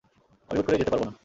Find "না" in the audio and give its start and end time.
1.07-1.11